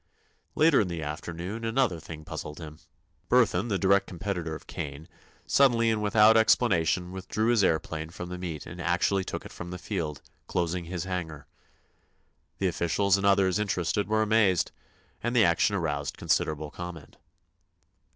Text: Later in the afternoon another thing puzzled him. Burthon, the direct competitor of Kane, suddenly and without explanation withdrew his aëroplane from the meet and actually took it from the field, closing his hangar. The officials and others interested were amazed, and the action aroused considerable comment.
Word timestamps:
Later 0.55 0.81
in 0.81 0.87
the 0.87 1.03
afternoon 1.03 1.63
another 1.63 1.99
thing 1.99 2.25
puzzled 2.25 2.57
him. 2.57 2.79
Burthon, 3.29 3.69
the 3.69 3.77
direct 3.77 4.07
competitor 4.07 4.55
of 4.55 4.65
Kane, 4.65 5.07
suddenly 5.45 5.91
and 5.91 6.01
without 6.01 6.35
explanation 6.35 7.11
withdrew 7.11 7.49
his 7.51 7.61
aëroplane 7.61 8.11
from 8.11 8.29
the 8.29 8.39
meet 8.39 8.65
and 8.65 8.81
actually 8.81 9.23
took 9.23 9.45
it 9.45 9.51
from 9.51 9.69
the 9.69 9.77
field, 9.77 10.23
closing 10.47 10.85
his 10.85 11.03
hangar. 11.03 11.45
The 12.57 12.65
officials 12.67 13.15
and 13.15 13.27
others 13.27 13.59
interested 13.59 14.07
were 14.07 14.23
amazed, 14.23 14.71
and 15.21 15.35
the 15.35 15.45
action 15.45 15.75
aroused 15.75 16.17
considerable 16.17 16.71
comment. 16.71 17.17